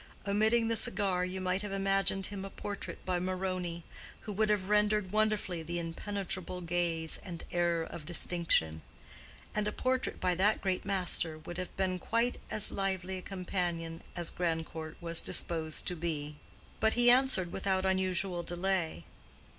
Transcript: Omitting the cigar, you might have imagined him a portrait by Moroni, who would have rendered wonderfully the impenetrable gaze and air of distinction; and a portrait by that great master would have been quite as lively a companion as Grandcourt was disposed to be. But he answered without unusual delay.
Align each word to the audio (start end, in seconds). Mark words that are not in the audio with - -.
Omitting 0.25 0.67
the 0.67 0.75
cigar, 0.75 1.23
you 1.23 1.39
might 1.39 1.61
have 1.61 1.71
imagined 1.71 2.25
him 2.25 2.43
a 2.43 2.49
portrait 2.49 3.05
by 3.05 3.19
Moroni, 3.19 3.83
who 4.21 4.33
would 4.33 4.49
have 4.49 4.67
rendered 4.67 5.11
wonderfully 5.11 5.61
the 5.61 5.77
impenetrable 5.77 6.59
gaze 6.59 7.19
and 7.23 7.43
air 7.51 7.83
of 7.83 8.03
distinction; 8.07 8.81
and 9.53 9.67
a 9.67 9.71
portrait 9.71 10.19
by 10.19 10.33
that 10.33 10.59
great 10.59 10.85
master 10.85 11.37
would 11.37 11.59
have 11.59 11.77
been 11.77 11.99
quite 11.99 12.39
as 12.49 12.71
lively 12.71 13.19
a 13.19 13.21
companion 13.21 14.01
as 14.15 14.31
Grandcourt 14.31 14.97
was 15.01 15.21
disposed 15.21 15.85
to 15.85 15.95
be. 15.95 16.35
But 16.79 16.93
he 16.95 17.11
answered 17.11 17.51
without 17.51 17.85
unusual 17.85 18.41
delay. 18.41 19.03